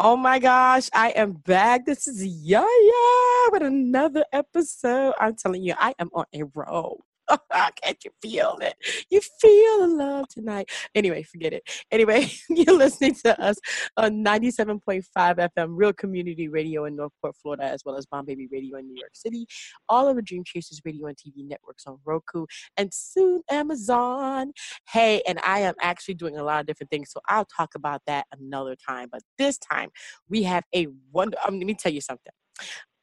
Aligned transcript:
Oh 0.00 0.16
my 0.16 0.38
gosh, 0.38 0.88
I 0.92 1.10
am 1.10 1.32
back. 1.32 1.84
This 1.84 2.06
is 2.06 2.24
Yaya 2.24 3.48
with 3.50 3.62
another 3.62 4.24
episode. 4.32 5.12
I'm 5.18 5.34
telling 5.34 5.64
you, 5.64 5.74
I 5.76 5.92
am 5.98 6.08
on 6.14 6.24
a 6.32 6.44
roll. 6.54 7.04
Can't 7.82 7.98
you 8.04 8.10
feel 8.22 8.58
it? 8.60 8.74
You 9.10 9.20
feel 9.40 9.80
the 9.80 9.86
love 9.88 10.28
tonight. 10.28 10.70
Anyway, 10.94 11.22
forget 11.22 11.52
it. 11.52 11.62
Anyway, 11.90 12.30
you're 12.48 12.76
listening 12.76 13.14
to 13.24 13.40
us 13.40 13.56
on 13.96 14.24
97.5 14.24 15.02
FM, 15.16 15.68
Real 15.70 15.92
Community 15.92 16.48
Radio 16.48 16.84
in 16.84 16.96
Northport, 16.96 17.36
Florida, 17.36 17.64
as 17.64 17.82
well 17.84 17.96
as 17.96 18.06
Bomb 18.06 18.26
Baby 18.26 18.48
Radio 18.50 18.78
in 18.78 18.86
New 18.86 18.98
York 18.98 19.14
City. 19.14 19.46
All 19.88 20.08
of 20.08 20.16
the 20.16 20.22
Dream 20.22 20.42
Chasers 20.44 20.80
Radio 20.84 21.06
and 21.06 21.16
TV 21.16 21.46
networks 21.46 21.86
on 21.86 21.98
Roku 22.04 22.46
and 22.76 22.92
soon 22.92 23.42
Amazon. 23.50 24.52
Hey, 24.88 25.22
and 25.26 25.38
I 25.44 25.60
am 25.60 25.74
actually 25.80 26.14
doing 26.14 26.36
a 26.36 26.42
lot 26.42 26.60
of 26.60 26.66
different 26.66 26.90
things, 26.90 27.10
so 27.12 27.20
I'll 27.28 27.46
talk 27.46 27.70
about 27.74 28.02
that 28.06 28.26
another 28.38 28.76
time. 28.76 29.08
But 29.10 29.22
this 29.38 29.58
time, 29.58 29.90
we 30.28 30.42
have 30.44 30.64
a 30.74 30.88
wonder. 31.12 31.36
Um, 31.46 31.58
let 31.58 31.66
me 31.66 31.74
tell 31.74 31.92
you 31.92 32.00
something 32.00 32.32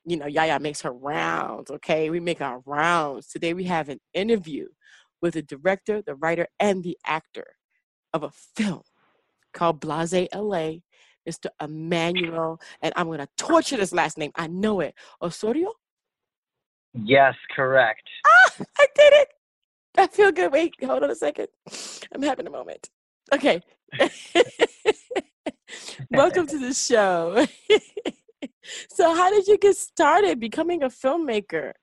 you 0.06 0.18
know, 0.18 0.28
Yaya 0.28 0.60
makes 0.60 0.82
her 0.82 0.94
rounds, 0.94 1.72
okay? 1.72 2.10
We 2.10 2.20
make 2.20 2.42
our 2.42 2.62
rounds. 2.66 3.28
Today 3.28 3.54
we 3.54 3.66
have 3.66 3.90
an 3.90 4.00
interview 4.14 4.68
with 5.22 5.34
the 5.34 5.42
director, 5.42 6.02
the 6.02 6.16
writer, 6.16 6.48
and 6.60 6.84
the 6.84 6.98
actor 7.06 7.56
of 8.14 8.24
a 8.24 8.32
film 8.56 8.82
called 9.54 9.80
Blase 9.80 10.28
LA, 10.34 10.74
Mr. 11.28 11.48
Emmanuel, 11.62 12.60
and 12.82 12.94
I'm 12.96 13.10
gonna 13.10 13.28
torture 13.38 13.78
this 13.78 13.94
last 13.94 14.18
name. 14.18 14.32
I 14.36 14.48
know 14.48 14.82
it. 14.82 14.96
Osorio? 15.22 15.74
Yes, 16.94 17.34
correct. 17.56 18.04
Ah, 18.26 18.52
I 18.80 18.88
did 18.96 19.14
it. 19.14 19.28
I 19.98 20.08
feel 20.08 20.32
good. 20.32 20.52
Wait, 20.52 20.74
hold 20.84 21.04
on 21.04 21.10
a 21.10 21.16
second. 21.16 21.48
I'm 22.14 22.22
having 22.22 22.48
a 22.48 22.52
moment. 22.52 22.90
Okay. 23.34 23.62
Welcome 26.12 26.48
to 26.48 26.60
the 26.60 26.74
show. 26.74 27.46
so 28.90 29.14
how 29.16 29.30
did 29.30 29.48
you 29.48 29.58
get 29.58 29.76
started 29.76 30.40
becoming 30.40 30.84
a 30.84 30.90
filmmaker? 30.90 31.74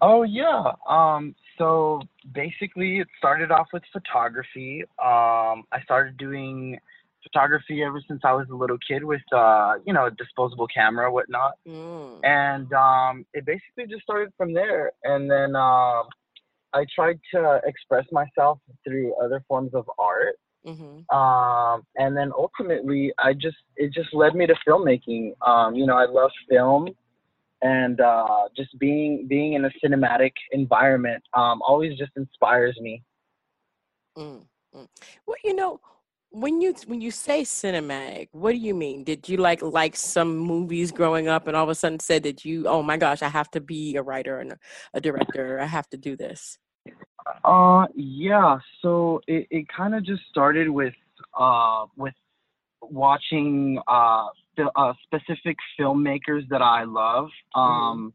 Oh 0.00 0.22
yeah. 0.22 0.72
Um 0.88 1.34
so 1.56 2.00
basically 2.32 2.98
it 3.00 3.08
started 3.18 3.50
off 3.50 3.68
with 3.72 3.82
photography. 3.92 4.82
Um 5.02 5.64
I 5.72 5.80
started 5.84 6.16
doing 6.16 6.78
photography 7.22 7.82
ever 7.82 8.00
since 8.06 8.20
I 8.24 8.32
was 8.32 8.46
a 8.50 8.54
little 8.54 8.78
kid 8.86 9.04
with 9.04 9.22
uh, 9.34 9.74
you 9.84 9.92
know, 9.92 10.06
a 10.06 10.10
disposable 10.12 10.68
camera, 10.68 11.12
whatnot. 11.12 11.54
Mm. 11.66 12.24
And 12.24 12.72
um 12.72 13.26
it 13.34 13.44
basically 13.44 13.86
just 13.90 14.02
started 14.02 14.32
from 14.36 14.54
there. 14.54 14.92
And 15.04 15.30
then 15.30 15.56
um 15.56 16.04
I 16.72 16.84
tried 16.94 17.18
to 17.34 17.60
express 17.64 18.04
myself 18.12 18.58
through 18.84 19.14
other 19.22 19.42
forms 19.48 19.74
of 19.74 19.88
art. 19.98 20.36
Mm-hmm. 20.68 21.16
Um, 21.16 21.82
and 21.96 22.14
then 22.16 22.30
ultimately, 22.36 23.12
I 23.18 23.32
just 23.32 23.56
it 23.76 23.92
just 23.92 24.12
led 24.12 24.34
me 24.34 24.46
to 24.46 24.54
filmmaking. 24.66 25.32
Um, 25.46 25.74
you 25.74 25.86
know, 25.86 25.96
I 25.96 26.04
love 26.04 26.30
film, 26.48 26.88
and 27.62 28.00
uh, 28.00 28.48
just 28.54 28.78
being 28.78 29.26
being 29.28 29.54
in 29.54 29.64
a 29.64 29.70
cinematic 29.82 30.32
environment 30.52 31.22
um, 31.34 31.62
always 31.66 31.96
just 31.96 32.12
inspires 32.16 32.78
me. 32.80 33.02
Mm-hmm. 34.18 34.84
Well, 35.26 35.36
you 35.42 35.54
know, 35.54 35.80
when 36.30 36.60
you 36.60 36.74
when 36.86 37.00
you 37.00 37.10
say 37.10 37.42
cinematic, 37.42 38.28
what 38.32 38.52
do 38.52 38.58
you 38.58 38.74
mean? 38.74 39.04
Did 39.04 39.26
you 39.26 39.38
like 39.38 39.62
like 39.62 39.96
some 39.96 40.36
movies 40.36 40.92
growing 40.92 41.28
up, 41.28 41.46
and 41.46 41.56
all 41.56 41.64
of 41.64 41.70
a 41.70 41.74
sudden 41.74 42.00
said 42.00 42.24
that 42.24 42.44
you, 42.44 42.66
oh 42.66 42.82
my 42.82 42.98
gosh, 42.98 43.22
I 43.22 43.28
have 43.28 43.50
to 43.52 43.60
be 43.60 43.96
a 43.96 44.02
writer 44.02 44.38
and 44.38 44.52
a, 44.52 44.58
a 44.94 45.00
director. 45.00 45.58
I 45.60 45.66
have 45.66 45.88
to 45.90 45.96
do 45.96 46.14
this. 46.14 46.58
Uh, 47.44 47.86
yeah. 47.94 48.58
So 48.82 49.20
it, 49.26 49.46
it 49.50 49.66
kind 49.74 49.94
of 49.94 50.04
just 50.04 50.22
started 50.30 50.68
with 50.68 50.94
uh 51.38 51.86
with 51.96 52.14
watching 52.82 53.78
uh, 53.88 54.26
fil- 54.56 54.72
uh 54.76 54.92
specific 55.04 55.56
filmmakers 55.78 56.48
that 56.50 56.62
I 56.62 56.84
love. 56.84 57.28
Um, 57.54 57.62
mm-hmm. 57.64 58.08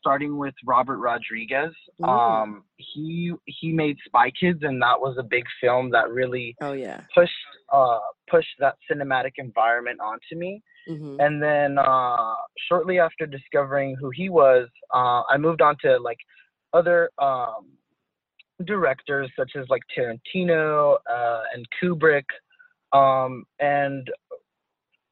starting 0.00 0.38
with 0.38 0.54
Robert 0.64 0.98
Rodriguez. 0.98 1.74
Mm-hmm. 2.00 2.04
Um, 2.04 2.64
he 2.76 3.32
he 3.46 3.72
made 3.72 3.96
Spy 4.06 4.30
Kids, 4.30 4.60
and 4.62 4.80
that 4.82 5.00
was 5.00 5.16
a 5.18 5.22
big 5.22 5.44
film 5.60 5.90
that 5.90 6.10
really 6.10 6.56
oh 6.60 6.72
yeah 6.72 7.02
pushed 7.14 7.32
uh 7.72 7.98
pushed 8.30 8.56
that 8.58 8.76
cinematic 8.90 9.32
environment 9.38 10.00
onto 10.00 10.36
me. 10.36 10.62
Mm-hmm. 10.88 11.16
And 11.20 11.42
then 11.42 11.78
uh, 11.78 12.34
shortly 12.68 12.98
after 13.00 13.26
discovering 13.26 13.96
who 14.00 14.10
he 14.10 14.28
was, 14.28 14.68
uh, 14.94 15.22
I 15.28 15.36
moved 15.36 15.60
on 15.60 15.76
to 15.82 15.98
like 15.98 16.18
other 16.72 17.10
um, 17.18 17.66
directors 18.64 19.30
such 19.38 19.52
as 19.56 19.66
like 19.68 19.82
Tarantino 19.96 20.96
uh, 21.10 21.40
and 21.54 21.66
Kubrick. 21.80 22.24
Um, 22.92 23.44
and 23.60 24.08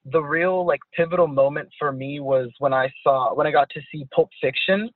the 0.07 0.21
real 0.21 0.67
like 0.67 0.81
pivotal 0.95 1.27
moment 1.27 1.69
for 1.79 1.93
me 1.93 2.21
was 2.21 2.51
when 2.59 2.73
I 2.73 2.93
saw 3.03 3.35
when 3.35 3.47
I 3.47 3.51
got 3.51 3.69
to 3.71 3.81
see 3.91 4.07
Pulp 4.15 4.31
Fiction. 4.41 4.91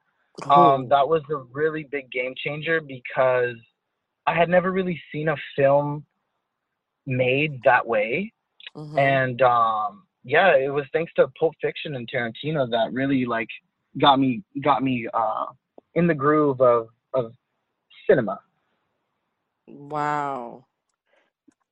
Um, 0.48 0.88
that 0.88 1.09
was 1.09 1.22
a 1.31 1.36
really 1.53 1.88
big 1.91 2.10
game 2.12 2.32
changer 2.36 2.81
because 2.81 3.56
I 4.26 4.34
had 4.34 4.48
never 4.48 4.70
really 4.70 5.00
seen 5.10 5.28
a 5.28 5.36
film 5.56 6.04
made 7.06 7.59
that 7.65 7.84
way. 7.84 8.32
Mm-hmm. 8.76 8.98
And 8.98 9.42
um, 9.42 10.04
yeah, 10.22 10.54
it 10.56 10.72
was 10.72 10.84
thanks 10.92 11.12
to 11.15 11.26
Pulp 11.38 11.54
Fiction 11.60 11.97
and 11.97 12.09
Tarantino 12.09 12.70
that 12.70 12.92
really 12.92 13.25
like 13.25 13.48
got 13.98 14.20
me 14.20 14.42
got 14.62 14.82
me 14.82 15.09
uh, 15.12 15.47
in 15.94 16.06
the 16.06 16.15
groove 16.15 16.60
of 16.60 16.88
of 17.15 17.32
cinema. 18.08 18.41
Wow. 19.66 20.64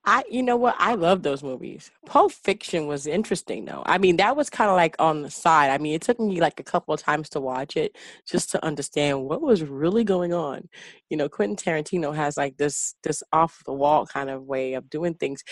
I, 0.09 0.23
you 0.31 0.41
know 0.45 0.57
what? 0.57 0.77
I 0.79 0.95
love 0.95 1.25
those 1.25 1.43
movies. 1.43 1.91
Pulp 2.07 2.31
Fiction 2.31 2.87
was 2.87 3.09
interesting, 3.09 3.65
though. 3.65 3.83
I 3.87 3.99
mean, 3.99 4.19
that 4.19 4.37
was 4.37 4.49
kind 4.49 4.71
of 4.71 4.77
like 4.77 4.95
on 5.01 5.23
the 5.23 5.31
side. 5.31 5.71
I 5.71 5.79
mean, 5.79 5.95
it 5.95 6.03
took 6.03 6.21
me 6.21 6.41
like 6.41 6.61
a 6.61 6.65
couple 6.65 6.95
of 6.95 7.03
times 7.03 7.29
to 7.31 7.41
watch 7.41 7.77
it 7.77 7.97
just 8.25 8.53
to 8.53 8.65
understand 8.65 9.25
what 9.25 9.43
was 9.43 9.65
really 9.65 10.05
going 10.05 10.33
on. 10.33 10.69
You 11.11 11.17
know, 11.17 11.29
Quentin 11.29 11.57
Tarantino 11.57 12.15
has 12.15 12.37
like 12.37 12.57
this 12.57 12.95
this 13.03 13.25
off 13.33 13.63
the 13.67 13.73
wall 13.73 14.07
kind 14.07 14.31
of 14.31 14.45
way 14.45 14.75
of 14.75 14.89
doing 14.89 15.15
things. 15.15 15.43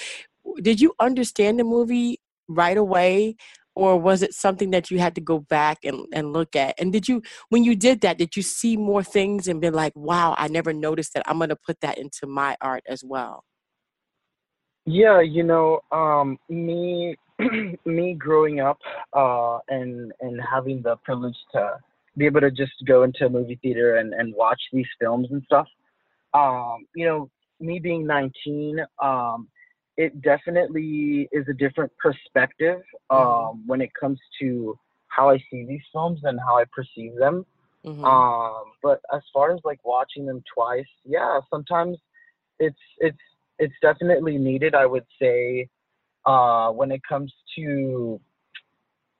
Did 0.62 0.80
you 0.80 0.94
understand 1.00 1.58
the 1.58 1.64
movie 1.64 2.20
right 2.46 2.76
away, 2.76 3.34
or 3.74 3.98
was 3.98 4.22
it 4.22 4.32
something 4.34 4.70
that 4.70 4.90
you 4.90 4.98
had 4.98 5.14
to 5.16 5.20
go 5.20 5.40
back 5.40 5.78
and, 5.84 6.06
and 6.12 6.32
look 6.32 6.54
at? 6.56 6.74
And 6.78 6.92
did 6.92 7.08
you 7.08 7.22
when 7.48 7.64
you 7.64 7.74
did 7.74 8.00
that 8.02 8.18
did 8.18 8.36
you 8.36 8.42
see 8.42 8.76
more 8.76 9.02
things 9.02 9.48
and 9.48 9.60
be 9.60 9.70
like 9.70 9.92
wow 9.94 10.34
i 10.38 10.48
never 10.48 10.72
noticed 10.72 11.14
that. 11.14 11.22
I'm 11.26 11.38
going 11.38 11.50
to 11.50 11.56
put 11.56 11.80
that 11.80 11.98
into 11.98 12.26
my 12.26 12.56
art 12.60 12.82
as 12.88 13.02
well 13.04 13.44
yeah 14.86 15.20
you 15.20 15.42
know 15.42 15.80
um, 15.92 16.38
me 16.48 17.16
me 17.84 18.14
growing 18.14 18.60
up 18.60 18.78
uh, 19.12 19.58
and 19.68 20.12
and 20.20 20.40
having 20.40 20.82
the 20.82 20.96
privilege 21.04 21.36
to 21.52 21.78
be 22.16 22.26
able 22.26 22.40
to 22.40 22.50
just 22.50 22.72
go 22.86 23.02
into 23.02 23.26
a 23.26 23.28
movie 23.28 23.58
theater 23.60 23.96
and, 23.96 24.14
and 24.14 24.32
watch 24.36 24.60
these 24.72 24.86
films 25.00 25.28
and 25.30 25.42
stuff 25.44 25.66
um, 26.34 26.86
you 26.94 27.06
know 27.06 27.30
me 27.60 27.78
being 27.78 28.06
19 28.06 28.78
um, 29.02 29.48
it 29.96 30.22
definitely 30.22 31.28
is 31.32 31.46
a 31.48 31.52
different 31.52 31.92
perspective 31.98 32.80
mm-hmm. 33.10 33.16
um, 33.16 33.26
mm-hmm. 33.26 33.66
when 33.66 33.80
it 33.80 33.90
comes 33.98 34.18
to 34.40 34.78
how 35.08 35.30
I 35.30 35.38
see 35.50 35.64
these 35.64 35.82
films 35.92 36.20
and 36.24 36.38
how 36.40 36.58
I 36.58 36.64
perceive 36.72 37.16
them. 37.16 37.46
Mm-hmm. 37.86 38.04
Um, 38.04 38.64
but 38.82 39.00
as 39.14 39.20
far 39.32 39.52
as 39.52 39.60
like 39.64 39.78
watching 39.84 40.26
them 40.26 40.42
twice, 40.52 40.84
yeah, 41.04 41.38
sometimes 41.50 41.98
it's 42.58 42.78
it's 42.98 43.18
it's 43.58 43.74
definitely 43.82 44.38
needed. 44.38 44.74
I 44.74 44.86
would 44.86 45.04
say 45.20 45.68
uh, 46.24 46.70
when 46.70 46.90
it 46.90 47.02
comes 47.06 47.32
to 47.56 48.20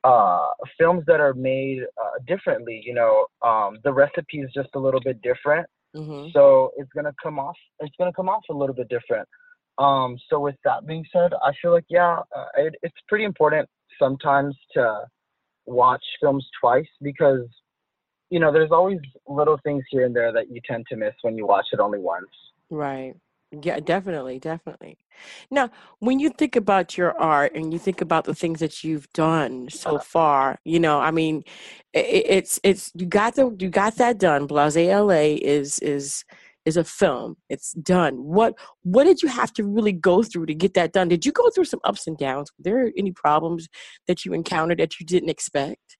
uh, 0.03 0.49
films 0.79 1.05
that 1.07 1.21
are 1.21 1.35
made 1.35 1.83
uh, 2.01 2.19
differently, 2.27 2.83
you 2.85 2.95
know, 2.95 3.27
um, 3.43 3.79
the 3.85 3.93
recipe 3.93 4.41
is 4.41 4.51
just 4.55 4.71
a 4.75 4.79
little 4.79 5.01
bit 5.01 5.21
different. 5.23 5.67
Mm-hmm. 5.95 6.31
So 6.33 6.73
it's 6.77 6.91
gonna 6.95 7.15
come 7.23 7.39
off. 7.39 7.57
It's 7.81 7.95
gonna 7.99 8.13
come 8.13 8.29
off 8.29 8.45
a 8.51 8.55
little 8.55 8.75
bit 8.75 8.89
different. 8.89 9.29
Um, 9.79 10.17
so 10.31 10.39
with 10.39 10.57
that 10.65 10.87
being 10.87 11.05
said, 11.13 11.33
I 11.43 11.53
feel 11.61 11.73
like 11.73 11.87
yeah, 11.89 12.21
uh, 12.35 12.47
it, 12.57 12.75
it's 12.83 12.95
pretty 13.09 13.25
important 13.25 13.69
sometimes 13.99 14.57
to 14.75 15.01
watch 15.67 16.05
films 16.21 16.47
twice 16.61 16.87
because 17.03 17.47
you 18.31 18.39
know 18.39 18.53
there's 18.53 18.71
always 18.71 18.99
little 19.27 19.59
things 19.65 19.85
here 19.91 20.05
and 20.05 20.15
there 20.15 20.33
that 20.33 20.51
you 20.51 20.61
tend 20.67 20.87
to 20.91 20.97
miss 20.97 21.15
when 21.23 21.37
you 21.37 21.47
watch 21.47 21.67
it 21.73 21.81
only 21.81 21.99
once. 21.99 22.27
Right. 22.71 23.15
Yeah, 23.63 23.79
definitely, 23.81 24.39
definitely. 24.39 24.99
Now, 25.51 25.71
when 26.01 26.19
you 26.19 26.31
think 26.31 26.57
about 26.57 26.99
your 26.99 27.17
art 27.21 27.55
and 27.55 27.73
you 27.73 27.79
think 27.79 28.01
about 28.01 28.25
the 28.25 28.35
things 28.35 28.61
that 28.61 28.83
you've 28.83 29.13
done 29.13 29.69
so 29.71 29.99
far, 29.99 30.59
you 30.65 30.81
know, 30.81 30.99
I 30.99 31.11
mean, 31.11 31.45
it, 31.93 32.27
it's 32.29 32.61
it's 32.65 32.91
you 32.95 33.07
got 33.07 33.37
the 33.37 33.55
you 33.59 33.69
got 33.69 33.97
that 33.97 34.19
done. 34.19 34.47
Blase 34.47 34.77
LA 34.77 35.37
is 35.41 35.79
is 35.81 36.25
is 36.65 36.77
a 36.77 36.85
film. 36.85 37.37
It's 37.49 37.73
done. 37.73 38.15
What 38.17 38.55
what 38.83 39.05
did 39.05 39.23
you 39.23 39.29
have 39.29 39.53
to 39.55 39.65
really 39.65 39.93
go 39.93 40.23
through 40.23 40.47
to 40.47 40.55
get 40.55 40.75
that 40.75 40.93
done? 40.93 41.09
Did 41.09 41.27
you 41.27 41.33
go 41.33 41.51
through 41.51 41.67
some 41.67 41.81
ups 41.85 42.07
and 42.07 42.17
downs? 42.17 42.51
Were 42.57 42.63
there 42.63 42.93
any 42.97 43.13
problems 43.13 43.69
that 44.07 44.25
you 44.25 44.33
encountered 44.33 44.79
that 44.79 44.99
you 44.99 45.07
didn't 45.07 45.31
expect? 45.31 45.97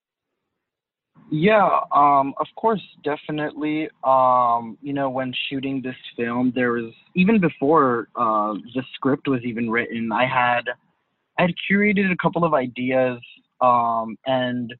Yeah, 1.31 1.79
um, 1.91 2.33
of 2.39 2.47
course, 2.55 2.81
definitely. 3.03 3.89
Um, 4.03 4.77
you 4.81 4.93
know, 4.93 5.09
when 5.09 5.33
shooting 5.49 5.81
this 5.81 5.95
film, 6.15 6.51
there 6.55 6.71
was 6.71 6.93
even 7.15 7.39
before 7.39 8.09
uh, 8.15 8.53
the 8.73 8.83
script 8.93 9.27
was 9.27 9.41
even 9.43 9.69
written, 9.69 10.11
I 10.11 10.25
had 10.27 10.69
I 11.37 11.43
had 11.43 11.53
curated 11.69 12.11
a 12.11 12.17
couple 12.17 12.43
of 12.43 12.53
ideas, 12.53 13.19
um, 13.59 14.17
and 14.25 14.73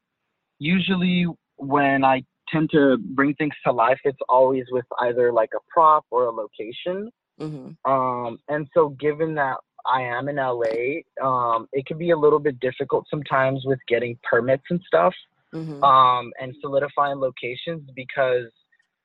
usually 0.58 1.26
when 1.56 2.04
I 2.04 2.22
tend 2.52 2.70
to 2.70 2.96
bring 2.98 3.34
things 3.34 3.54
to 3.64 3.72
life, 3.72 3.98
it's 4.04 4.18
always 4.28 4.64
with 4.70 4.86
either 5.00 5.32
like 5.32 5.50
a 5.54 5.60
prop 5.68 6.04
or 6.10 6.24
a 6.24 6.30
location. 6.30 7.10
Mm-hmm. 7.40 7.90
Um, 7.90 8.38
and 8.48 8.66
so, 8.74 8.90
given 9.00 9.34
that 9.34 9.56
I 9.86 10.02
am 10.02 10.28
in 10.28 10.36
LA, 10.36 11.02
um, 11.22 11.68
it 11.72 11.86
can 11.86 11.98
be 11.98 12.10
a 12.10 12.16
little 12.16 12.38
bit 12.38 12.58
difficult 12.60 13.06
sometimes 13.10 13.62
with 13.64 13.78
getting 13.88 14.18
permits 14.28 14.64
and 14.70 14.80
stuff 14.86 15.14
Mm-hmm. 15.54 15.82
um, 15.82 16.32
and 16.40 16.54
solidifying 16.60 17.18
locations 17.18 17.88
because 17.94 18.50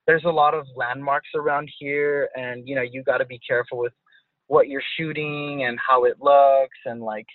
there's 0.07 0.23
a 0.25 0.29
lot 0.29 0.53
of 0.53 0.65
landmarks 0.75 1.29
around 1.35 1.69
here, 1.79 2.29
and 2.35 2.67
you 2.67 2.75
know 2.75 2.81
you 2.81 3.03
got 3.03 3.19
to 3.19 3.25
be 3.25 3.39
careful 3.47 3.77
with 3.77 3.93
what 4.47 4.67
you're 4.67 4.83
shooting 4.97 5.63
and 5.63 5.79
how 5.79 6.03
it 6.03 6.15
looks, 6.19 6.77
and 6.85 7.01
like 7.01 7.27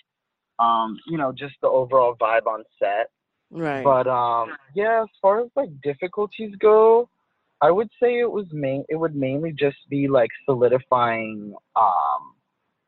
um, 0.59 0.99
you 1.07 1.17
know 1.17 1.31
just 1.31 1.55
the 1.61 1.67
overall 1.67 2.15
vibe 2.19 2.45
on 2.45 2.63
set. 2.77 3.09
Right. 3.49 3.83
But 3.83 4.07
um, 4.07 4.51
yeah, 4.75 5.03
as 5.03 5.09
far 5.21 5.41
as 5.41 5.49
like 5.55 5.69
difficulties 5.81 6.53
go, 6.59 7.09
I 7.61 7.71
would 7.71 7.89
say 8.01 8.19
it 8.19 8.29
was 8.29 8.45
main. 8.51 8.83
It 8.89 8.95
would 8.95 9.15
mainly 9.15 9.51
just 9.51 9.77
be 9.89 10.07
like 10.07 10.29
solidifying 10.45 11.55
um, 11.75 12.35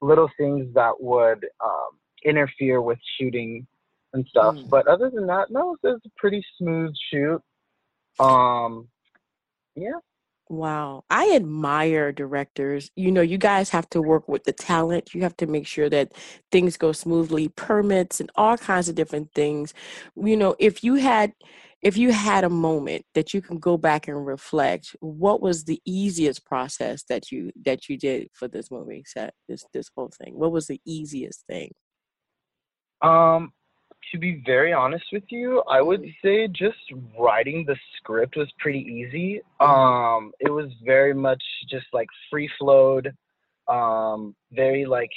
little 0.02 0.30
things 0.38 0.68
that 0.76 0.94
would 1.00 1.46
um, 1.64 1.98
interfere 2.24 2.82
with 2.82 3.00
shooting 3.20 3.66
and 4.14 4.26
stuff. 4.28 4.56
Mm. 4.56 4.70
But 4.70 4.88
other 4.88 5.10
than 5.10 5.28
that, 5.28 5.50
no, 5.50 5.74
it 5.74 5.88
was 5.88 6.02
a 6.06 6.10
pretty 6.18 6.44
smooth 6.58 6.94
shoot. 7.12 7.42
Um, 8.20 8.88
yeah. 9.76 10.00
Wow. 10.50 11.04
I 11.12 11.36
admire 11.36 12.12
directors. 12.12 12.90
You 12.96 13.12
know, 13.12 13.22
you 13.22 13.38
guys 13.38 13.70
have 13.70 13.88
to 13.92 14.02
work 14.02 14.28
with 14.28 14.46
the 14.46 14.52
talent. 14.52 15.14
You 15.14 15.22
have 15.22 15.38
to 15.38 15.46
make 15.48 15.68
sure 15.68 15.90
that 15.92 16.14
things 16.52 16.76
go 16.76 16.92
smoothly, 16.92 17.50
permits 17.50 18.20
and 18.20 18.32
all 18.36 18.58
kinds 18.58 18.90
of 18.90 18.96
different 18.96 19.32
things. 19.36 19.76
You 20.16 20.36
know, 20.36 20.56
if 20.58 20.84
you 20.84 20.96
had 20.96 21.34
if 21.82 21.98
you 21.98 22.12
had 22.12 22.44
a 22.44 22.50
moment 22.50 23.06
that 23.14 23.34
you 23.34 23.42
can 23.42 23.58
go 23.60 23.78
back 23.78 24.08
and 24.08 24.26
reflect, 24.26 24.96
what 25.00 25.42
was 25.42 25.64
the 25.64 25.82
easiest 25.86 26.46
process 26.46 27.04
that 27.10 27.32
you 27.32 27.52
that 27.66 27.88
you 27.88 27.98
did 27.98 28.30
for 28.34 28.48
this 28.48 28.72
movie 28.72 29.04
set, 29.06 29.36
this 29.48 29.64
this 29.74 29.90
whole 29.96 30.12
thing? 30.22 30.34
What 30.38 30.52
was 30.52 30.66
the 30.68 30.82
easiest 30.86 31.46
thing? 31.48 31.72
Um, 33.02 33.54
to 34.12 34.18
be 34.18 34.42
very 34.46 34.74
honest 34.74 35.06
with 35.12 35.24
you, 35.30 35.62
I 35.70 35.82
would 35.82 36.02
Mhm. 36.02 36.16
say 36.22 36.48
just 36.48 36.92
writing 37.18 37.66
the 37.66 37.78
script 37.98 38.36
was 38.36 38.52
pretty 38.54 38.80
easy. 38.80 39.42
Mhm. 39.60 39.66
Um, 39.66 40.34
it 40.40 40.50
was 40.50 40.74
very 40.86 41.14
much 41.14 41.44
just 41.68 41.88
like 41.94 42.08
free 42.30 42.48
flowed, 42.58 43.16
um, 43.68 44.36
very 44.52 44.86
like 44.86 45.12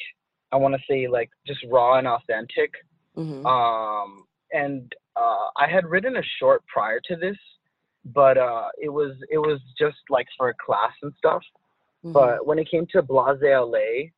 I 0.51 0.57
want 0.57 0.75
to 0.75 0.83
say 0.87 1.09
like 1.09 1.31
just 1.47 1.65
raw 1.65 1.95
and 1.95 2.07
authentic. 2.07 2.75
Mhm. 3.17 3.47
Um, 3.47 4.27
and 4.53 4.95
uh, 5.17 5.49
I 5.57 5.67
had 5.67 5.87
written 5.87 6.17
a 6.17 6.23
short 6.39 6.67
prior 6.67 7.01
to 7.01 7.17
this, 7.17 7.39
but 8.05 8.37
uh, 8.37 8.69
it 8.79 8.91
was 8.91 9.17
it 9.31 9.39
was 9.39 9.61
just 9.79 9.99
like 10.11 10.29
for 10.37 10.51
a 10.51 10.55
class 10.55 10.93
and 11.03 11.15
stuff. 11.15 11.43
Mhm. 12.05 12.13
But 12.13 12.47
when 12.47 12.59
it 12.59 12.69
came 12.69 12.87
to 12.89 13.01
Blase 13.01 13.41
LA, 13.43 14.11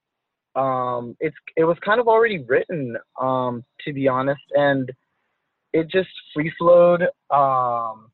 um, 0.57 1.17
it's 1.21 1.37
it 1.57 1.65
was 1.65 1.77
kind 1.85 2.01
of 2.01 2.09
already 2.09 2.39
written, 2.39 2.97
um, 3.21 3.65
to 3.85 3.93
be 3.93 4.09
honest, 4.09 4.43
and 4.53 4.91
it 5.73 5.91
just 5.91 6.11
free 6.33 6.53
flowed. 6.59 7.03
Um, 7.31 8.11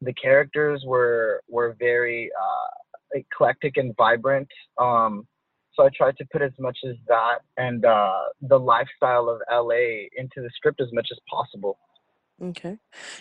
the 0.00 0.12
characters 0.12 0.82
were 0.86 1.42
were 1.48 1.76
very 1.78 2.30
uh, 2.38 3.18
eclectic 3.18 3.76
and 3.76 3.96
vibrant. 3.96 4.48
Um, 4.78 5.26
so 5.74 5.84
I 5.84 5.88
tried 5.96 6.16
to 6.18 6.26
put 6.30 6.42
as 6.42 6.52
much 6.58 6.78
as 6.88 6.94
that 7.08 7.38
and 7.56 7.84
uh, 7.84 8.20
the 8.42 8.58
lifestyle 8.58 9.28
of 9.28 9.40
LA 9.50 10.06
into 10.16 10.36
the 10.36 10.50
script 10.54 10.80
as 10.80 10.88
much 10.92 11.08
as 11.10 11.18
possible. 11.28 11.78
Okay. 12.42 12.78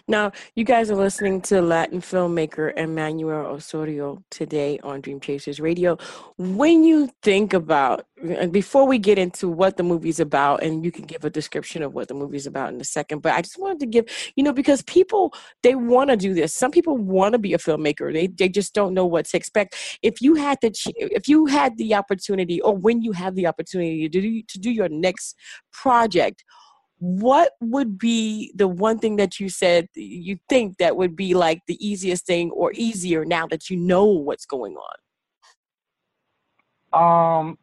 Now, 0.08 0.32
you 0.56 0.64
guys 0.64 0.90
are 0.90 0.96
listening 0.96 1.42
to 1.42 1.62
Latin 1.62 2.02
filmmaker 2.02 2.76
Emmanuel 2.76 3.46
Osorio 3.46 4.24
today 4.32 4.80
on 4.80 5.02
Dream 5.02 5.20
Chasers 5.20 5.60
Radio. 5.60 6.00
When 6.38 6.84
you 6.84 7.12
think 7.22 7.54
about, 7.54 8.08
and 8.24 8.52
before 8.52 8.88
we 8.88 8.98
get 8.98 9.20
into 9.20 9.48
what 9.48 9.78
the 9.78 9.84
movie's 9.84 10.20
about, 10.20 10.64
and 10.64 10.84
you 10.84 10.92
can 10.92 11.06
give 11.06 11.24
a 11.26 11.30
description 11.30 11.84
of 11.84 11.94
what 11.94 12.08
the 12.08 12.16
movie's 12.16 12.48
about 12.48 12.74
in 12.74 12.82
a 12.82 12.84
second, 12.84 13.22
but 13.22 13.34
I 13.34 13.44
just 13.44 13.60
wanted 13.60 13.82
to 13.82 13.86
give, 13.86 14.06
you 14.36 14.44
know, 14.44 14.52
because 14.52 14.82
people, 14.82 15.32
they 15.62 15.76
want 15.76 16.10
to 16.10 16.18
do 16.18 16.34
this. 16.34 16.56
Some 16.56 16.72
people 16.72 16.98
want 16.98 17.34
to 17.34 17.40
be 17.40 17.54
a 17.54 17.60
filmmaker. 17.60 18.12
They, 18.12 18.26
they 18.26 18.50
just 18.50 18.74
don't 18.74 18.96
know 18.96 19.06
what 19.06 19.26
to 19.28 19.38
expect. 19.38 19.76
If 20.02 20.22
you 20.22 20.34
had 20.34 20.60
to, 20.62 20.72
if 20.98 21.28
you 21.28 21.46
had 21.46 21.78
the 21.78 21.94
opportunity, 21.94 22.60
or 22.62 22.76
when 22.76 23.04
you 23.04 23.12
have 23.12 23.36
the 23.36 23.46
opportunity 23.46 24.10
to 24.10 24.22
do, 24.22 24.42
to 24.42 24.60
do 24.60 24.72
your 24.72 24.90
next 24.90 25.36
project, 25.72 26.44
what 27.06 27.52
would 27.60 27.98
be 27.98 28.50
the 28.56 28.66
one 28.68 28.98
thing 28.98 29.18
that 29.18 29.38
you 29.38 29.50
said 29.50 29.90
you 29.94 30.40
think 30.48 30.78
that 30.78 30.96
would 30.96 31.18
be 31.18 31.34
like 31.34 31.60
the 31.68 31.76
easiest 31.86 32.26
thing 32.26 32.50
or 32.52 32.72
easier 32.76 33.26
now 33.26 33.46
that 33.46 33.70
you 33.70 33.76
know 33.76 34.06
what's 34.06 34.46
going 34.46 34.78
on 34.78 34.96
Um, 36.94 37.58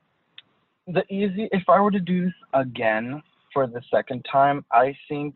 the 0.87 1.05
easy 1.11 1.49
if 1.53 1.63
I 1.69 1.81
were 1.81 1.91
to 1.91 2.01
do 2.01 2.27
this 2.27 2.35
again 2.53 3.23
for 3.55 3.67
the 3.67 3.81
second 3.91 4.27
time, 4.31 4.65
I 4.71 4.95
think 5.09 5.35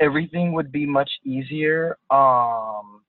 everything 0.00 0.52
would 0.52 0.72
be 0.72 0.84
much 0.84 1.10
easier. 1.24 1.96
Um, 2.10 3.02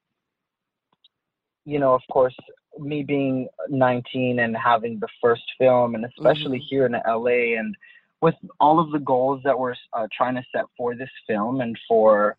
you 1.66 1.80
know, 1.80 1.94
of 1.94 2.02
course, 2.12 2.36
me 2.78 3.04
being 3.04 3.48
19 3.70 4.40
and 4.40 4.56
having 4.56 5.00
the 5.00 5.08
first 5.22 5.44
film, 5.58 5.96
and 5.96 6.06
especially 6.06 6.60
Mhm. 6.60 6.68
here 6.70 6.86
in 6.86 6.96
LA, 7.06 7.56
and 7.56 7.76
with 8.24 8.36
all 8.62 8.80
of 8.80 8.90
the 8.92 9.00
goals 9.00 9.42
that 9.44 9.60
we're 9.60 9.76
uh, 9.92 10.08
trying 10.16 10.34
to 10.34 10.44
set 10.56 10.64
for 10.78 10.96
this 10.96 11.10
film 11.28 11.60
and 11.60 11.78
for 11.90 12.38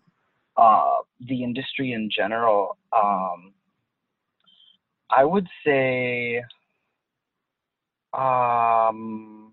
uh, 0.57 0.97
the 1.29 1.45
industry 1.45 1.93
in 1.93 2.09
general, 2.11 2.79
um, 2.97 3.53
I 5.11 5.27
would 5.27 5.47
say, 5.63 6.39
um, 8.15 9.53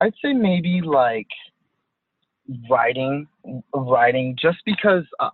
I'd 0.00 0.14
say 0.22 0.32
maybe 0.32 0.80
like 0.80 1.26
writing, 2.70 3.26
writing, 3.74 4.36
just 4.40 4.58
because, 4.64 5.02
uh, 5.18 5.30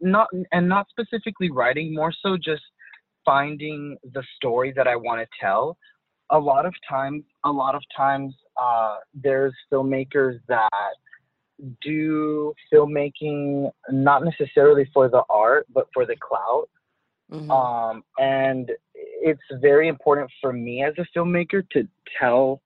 not 0.00 0.28
and 0.52 0.66
not 0.66 0.86
specifically 0.88 1.50
writing, 1.50 1.94
more 1.94 2.14
so 2.22 2.38
just 2.38 2.62
finding 3.26 3.98
the 4.14 4.22
story 4.36 4.72
that 4.74 4.88
I 4.88 4.96
want 4.96 5.20
to 5.20 5.26
tell. 5.38 5.76
A 6.30 6.38
lot 6.38 6.64
of 6.64 6.72
times, 6.88 7.24
a 7.44 7.50
lot 7.50 7.74
of 7.74 7.82
times, 7.94 8.34
uh, 8.60 8.96
there's 9.14 9.54
filmmakers 9.72 10.38
that 10.48 10.94
do 11.80 12.54
filmmaking 12.72 13.70
not 13.90 14.24
necessarily 14.24 14.88
for 14.92 15.08
the 15.08 15.22
art, 15.28 15.66
but 15.72 15.88
for 15.92 16.06
the 16.06 16.16
clout. 16.16 16.68
Mhm. 17.30 17.50
Um, 17.50 18.04
and 18.18 18.70
it's 18.94 19.40
very 19.60 19.88
important 19.88 20.30
for 20.40 20.52
me 20.52 20.82
as 20.82 20.94
a 20.98 21.06
filmmaker 21.16 21.68
to 21.70 21.86
tell 22.18 22.62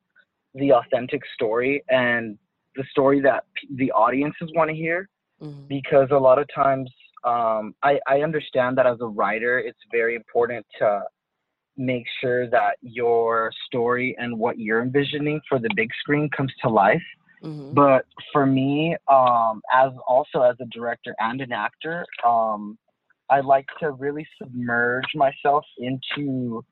the 0.55 0.73
authentic 0.73 1.23
story 1.35 1.83
and 1.89 2.39
the 2.77 2.85
story 2.91 3.21
that 3.21 3.45
p- 3.55 3.69
the 3.77 3.91
audiences 3.93 4.51
want 4.55 4.69
to 4.71 4.77
hear 4.77 5.09
Mhm. 5.41 5.67
because 5.69 6.11
a 6.11 6.19
lot 6.19 6.39
of 6.39 6.47
times 6.55 6.91
um, 7.25 7.75
I, 7.85 8.01
I 8.09 8.23
understand 8.23 8.77
that 8.79 8.87
as 8.87 9.01
a 9.01 9.07
writer 9.07 9.59
it's 9.59 9.79
very 9.93 10.17
important 10.17 10.67
to 10.79 11.05
make 11.76 12.05
sure 12.21 12.49
that 12.50 12.76
your 12.83 13.50
story 13.67 14.14
and 14.19 14.38
what 14.38 14.59
you're 14.59 14.83
envisioning 14.83 15.41
for 15.49 15.59
the 15.59 15.71
big 15.75 15.91
screen 16.00 16.29
comes 16.37 16.52
to 16.62 16.69
life. 16.69 17.02
Mhm. 17.43 17.75
but 17.75 18.07
for 18.33 18.47
me 18.47 18.97
um, 19.09 19.62
as 19.75 19.91
also 20.07 20.43
as 20.43 20.55
a 20.61 20.67
director 20.67 21.14
and 21.19 21.41
an 21.41 21.50
actor 21.52 22.07
um, 22.25 22.79
i 23.31 23.41
like 23.41 23.67
to 23.81 23.91
really 23.91 24.26
submerge 24.38 25.12
myself 25.14 25.64
into 25.79 26.64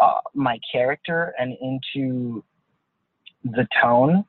uh, 0.00 0.20
my 0.34 0.58
character 0.72 1.34
and 1.38 1.56
into 1.60 2.42
the 3.44 3.66
tone. 3.80 4.24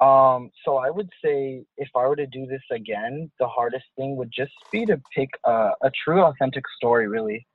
Um, 0.00 0.50
so 0.64 0.78
i 0.78 0.90
would 0.90 1.10
say 1.24 1.64
if 1.76 1.88
i 1.94 2.04
were 2.04 2.16
to 2.16 2.26
do 2.26 2.46
this 2.46 2.62
again 2.72 3.30
the 3.38 3.46
hardest 3.46 3.84
thing 3.96 4.16
would 4.16 4.32
just 4.32 4.54
be 4.72 4.84
to 4.86 5.00
pick 5.14 5.30
a, 5.44 5.70
a 5.82 5.90
true 6.04 6.22
authentic 6.22 6.64
story 6.76 7.06
really 7.06 7.46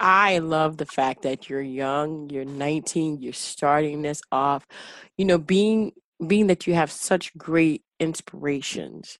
I 0.00 0.38
love 0.38 0.76
the 0.76 0.86
fact 0.86 1.22
that 1.22 1.48
you're 1.48 1.62
young, 1.62 2.28
you're 2.30 2.44
19, 2.44 3.20
you're 3.22 3.32
starting 3.32 4.02
this 4.02 4.20
off. 4.32 4.66
You 5.16 5.24
know, 5.24 5.38
being 5.38 5.92
being 6.26 6.46
that 6.48 6.66
you 6.66 6.74
have 6.74 6.90
such 6.90 7.36
great 7.36 7.82
inspirations 8.00 9.18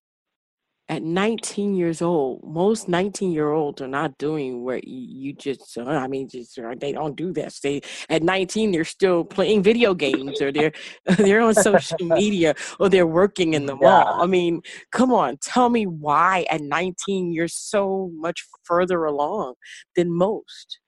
at 0.88 1.02
19 1.02 1.74
years 1.74 2.02
old 2.02 2.42
most 2.44 2.88
19 2.88 3.32
year 3.32 3.50
olds 3.50 3.80
are 3.80 3.88
not 3.88 4.16
doing 4.18 4.64
what 4.64 4.86
you, 4.86 5.32
just 5.32 5.78
uh, 5.78 5.84
i 5.84 6.06
mean 6.06 6.28
just 6.28 6.58
uh, 6.58 6.74
they 6.78 6.92
don't 6.92 7.16
do 7.16 7.32
this. 7.32 7.60
They 7.60 7.80
at 8.10 8.22
19 8.22 8.72
they're 8.72 8.84
still 8.84 9.24
playing 9.24 9.62
video 9.62 9.94
games 9.94 10.40
or 10.42 10.52
they're 10.52 10.72
they're 11.18 11.40
on 11.40 11.54
social 11.54 11.98
media 12.00 12.54
or 12.78 12.88
they're 12.88 13.06
working 13.06 13.54
in 13.54 13.66
the 13.66 13.76
yeah. 13.80 13.88
mall 13.88 14.22
i 14.22 14.26
mean 14.26 14.60
come 14.92 15.12
on 15.12 15.38
tell 15.40 15.68
me 15.70 15.86
why 15.86 16.46
at 16.50 16.60
19 16.60 17.32
you're 17.32 17.48
so 17.48 18.10
much 18.14 18.44
further 18.64 19.04
along 19.04 19.54
than 19.96 20.10
most. 20.10 20.78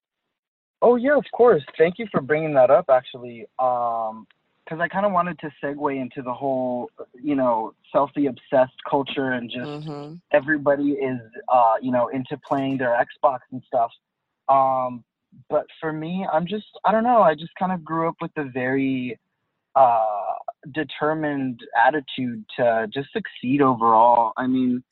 Oh 0.83 0.97
yeah 0.97 1.17
of 1.17 1.25
course. 1.33 1.63
Thank 1.79 1.99
you 1.99 2.07
for 2.11 2.21
bringing 2.21 2.55
that 2.55 2.71
up 2.71 2.87
actually. 2.91 3.47
Um 3.59 4.27
because 4.67 4.81
I 4.81 4.89
kind 4.89 5.07
of 5.07 5.13
wanted 5.13 5.39
to 5.41 5.51
segue 5.63 6.01
into 6.01 6.23
the 6.23 6.33
whole, 6.33 6.91
you 7.15 7.37
know, 7.37 7.73
selfie 7.95 8.29
obsessed 8.29 8.75
culture 8.89 9.33
and 9.33 9.49
just 9.49 9.87
mm-hmm. 9.87 10.15
everybody 10.33 10.93
is, 10.93 11.21
uh, 11.49 11.75
you 11.81 11.93
know, 11.93 12.09
into 12.09 12.37
playing 12.47 12.79
their 12.79 12.91
Xbox 12.91 13.39
and 13.53 13.63
stuff. 13.67 13.93
Um, 14.49 15.05
but 15.49 15.67
for 15.81 15.93
me, 15.93 16.27
I'm 16.33 16.47
just, 16.47 16.67
I 16.85 16.91
don't 16.91 17.05
know, 17.05 17.23
I 17.23 17.35
just 17.35 17.53
kind 17.59 17.71
of 17.71 17.85
grew 17.85 18.09
up 18.09 18.17
with 18.21 18.33
a 18.37 18.45
very 18.45 19.19
uh, 19.77 20.05
determined 20.75 21.61
attitude 21.87 22.45
to 22.57 22.89
just 22.93 23.09
succeed 23.13 23.63
overall. 23.63 24.33
I 24.37 24.49
mean, 24.49 24.83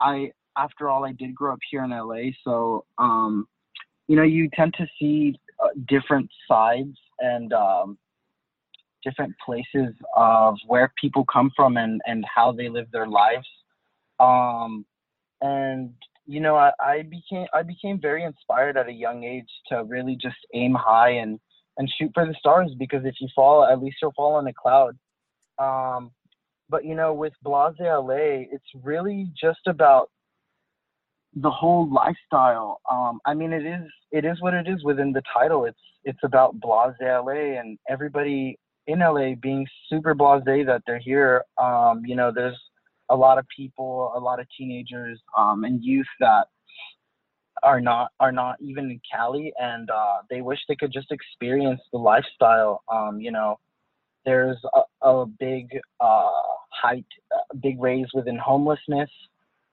I, 0.00 0.32
after 0.58 0.90
all, 0.90 1.06
I 1.06 1.12
did 1.12 1.34
grow 1.34 1.54
up 1.54 1.60
here 1.70 1.82
in 1.84 1.90
LA, 1.90 2.32
so, 2.44 2.84
um, 2.98 3.46
you 4.06 4.16
know, 4.16 4.22
you 4.22 4.50
tend 4.54 4.74
to 4.74 4.86
see 4.98 5.38
uh, 5.62 5.68
different 5.88 6.28
sides 6.46 6.98
and, 7.20 7.54
um, 7.54 7.96
different 9.04 9.34
places 9.44 9.94
of 10.16 10.56
where 10.66 10.92
people 11.00 11.24
come 11.32 11.50
from 11.54 11.76
and, 11.76 12.00
and 12.06 12.24
how 12.32 12.52
they 12.52 12.68
live 12.68 12.86
their 12.92 13.06
lives. 13.06 13.46
Um, 14.18 14.84
and 15.40 15.92
you 16.26 16.40
know, 16.40 16.56
I, 16.56 16.72
I 16.80 17.02
became 17.02 17.46
I 17.52 17.62
became 17.62 18.00
very 18.00 18.24
inspired 18.24 18.76
at 18.76 18.88
a 18.88 18.92
young 18.92 19.24
age 19.24 19.48
to 19.68 19.84
really 19.84 20.16
just 20.20 20.36
aim 20.54 20.74
high 20.74 21.10
and 21.10 21.38
and 21.76 21.92
shoot 21.98 22.10
for 22.14 22.26
the 22.26 22.34
stars 22.38 22.72
because 22.78 23.04
if 23.04 23.14
you 23.20 23.28
fall, 23.34 23.64
at 23.64 23.82
least 23.82 23.96
you'll 24.00 24.12
fall 24.16 24.34
on 24.34 24.46
a 24.46 24.52
cloud. 24.52 24.96
Um, 25.58 26.10
but 26.68 26.84
you 26.84 26.94
know, 26.94 27.12
with 27.12 27.32
Blase 27.42 27.74
LA, 27.78 28.46
it's 28.50 28.64
really 28.82 29.30
just 29.40 29.60
about 29.66 30.10
the 31.34 31.50
whole 31.50 31.92
lifestyle. 31.92 32.80
Um, 32.90 33.20
I 33.26 33.34
mean, 33.34 33.52
it 33.52 33.66
is 33.66 33.82
it 34.12 34.24
is 34.24 34.40
what 34.40 34.54
it 34.54 34.68
is 34.68 34.82
within 34.82 35.12
the 35.12 35.22
title. 35.32 35.66
It's 35.66 35.78
it's 36.04 36.20
about 36.22 36.58
Blase 36.60 36.94
LA, 37.02 37.58
and 37.60 37.78
everybody 37.88 38.58
in 38.86 39.00
LA 39.00 39.34
being 39.40 39.66
super 39.88 40.14
blasé 40.14 40.64
that 40.66 40.82
they're 40.86 40.98
here. 40.98 41.44
Um, 41.58 42.02
you 42.04 42.16
know, 42.16 42.32
there's 42.34 42.58
a 43.08 43.16
lot 43.16 43.38
of 43.38 43.46
people, 43.54 44.12
a 44.14 44.20
lot 44.20 44.40
of 44.40 44.46
teenagers 44.56 45.20
um, 45.36 45.64
and 45.64 45.82
youth 45.82 46.06
that 46.20 46.48
are 47.62 47.80
not 47.80 48.10
are 48.20 48.32
not 48.32 48.56
even 48.60 48.90
in 48.90 49.00
Cali, 49.10 49.52
and 49.58 49.88
uh, 49.90 50.18
they 50.28 50.42
wish 50.42 50.58
they 50.68 50.76
could 50.76 50.92
just 50.92 51.10
experience 51.10 51.80
the 51.92 51.98
lifestyle. 51.98 52.82
Um, 52.92 53.20
you 53.20 53.30
know, 53.30 53.58
there's 54.24 54.58
a, 54.74 55.06
a 55.06 55.26
big 55.26 55.78
uh, 56.00 56.30
height, 56.70 57.06
a 57.52 57.56
big 57.56 57.80
raise 57.80 58.06
within 58.12 58.36
homelessness, 58.36 59.10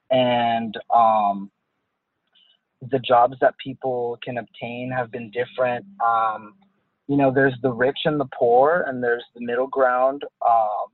and 0.10 0.76
um, 0.94 1.52
the 2.90 3.00
jobs 3.00 3.36
that 3.42 3.56
people 3.64 4.18
can 4.24 4.38
obtain 4.38 4.92
have 4.96 5.12
been 5.12 5.32
different. 5.32 5.86
Um, 6.06 6.54
you 7.12 7.18
know, 7.18 7.30
there's 7.30 7.58
the 7.62 7.74
rich 7.74 8.00
and 8.06 8.18
the 8.18 8.28
poor, 8.40 8.86
and 8.88 9.04
there's 9.04 9.26
the 9.36 9.42
middle 9.42 9.68
ground. 9.68 10.24
Um, 10.50 10.86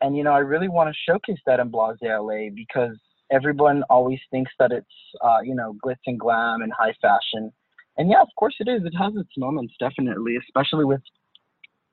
and 0.00 0.16
you 0.16 0.24
know, 0.24 0.32
I 0.32 0.38
really 0.38 0.68
want 0.68 0.88
to 0.88 0.96
showcase 1.06 1.38
that 1.44 1.60
in 1.60 1.68
Blase 1.68 1.98
LA 2.02 2.48
because 2.54 2.96
everyone 3.30 3.82
always 3.90 4.18
thinks 4.30 4.50
that 4.58 4.72
it's 4.72 4.86
uh, 5.22 5.40
you 5.44 5.54
know 5.54 5.76
glitz 5.84 5.96
and 6.06 6.18
glam 6.18 6.62
and 6.62 6.72
high 6.72 6.94
fashion. 7.02 7.52
And 7.98 8.10
yeah, 8.10 8.22
of 8.22 8.28
course 8.38 8.54
it 8.58 8.68
is. 8.68 8.86
It 8.86 8.94
has 8.98 9.12
its 9.16 9.28
moments, 9.36 9.74
definitely, 9.78 10.38
especially 10.38 10.86
with 10.86 11.02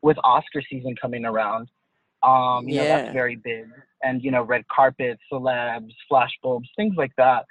with 0.02 0.16
Oscar 0.24 0.62
season 0.70 0.96
coming 0.96 1.26
around. 1.26 1.68
Um, 2.24 2.70
you 2.70 2.76
yeah. 2.76 2.84
know, 2.84 2.88
that's 2.88 3.12
very 3.12 3.36
big. 3.36 3.66
And 4.02 4.24
you 4.24 4.32
know, 4.32 4.44
red 4.44 4.66
carpets, 4.74 5.22
celebs, 5.30 5.92
flash 6.08 6.32
bulbs, 6.42 6.70
things 6.78 6.96
like 6.96 7.12
that. 7.18 7.44